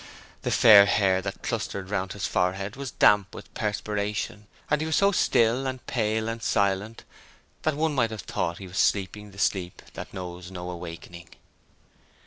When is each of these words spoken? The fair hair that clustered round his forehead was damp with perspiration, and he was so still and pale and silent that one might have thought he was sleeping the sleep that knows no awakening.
The 0.41 0.49
fair 0.49 0.87
hair 0.87 1.21
that 1.21 1.43
clustered 1.43 1.91
round 1.91 2.13
his 2.13 2.25
forehead 2.25 2.75
was 2.75 2.89
damp 2.89 3.35
with 3.35 3.53
perspiration, 3.53 4.47
and 4.67 4.81
he 4.81 4.87
was 4.87 4.95
so 4.95 5.11
still 5.11 5.67
and 5.67 5.85
pale 5.85 6.27
and 6.27 6.41
silent 6.41 7.03
that 7.61 7.75
one 7.75 7.93
might 7.93 8.09
have 8.09 8.21
thought 8.23 8.57
he 8.57 8.67
was 8.67 8.79
sleeping 8.79 9.29
the 9.29 9.37
sleep 9.37 9.83
that 9.93 10.11
knows 10.11 10.49
no 10.49 10.71
awakening. 10.71 11.29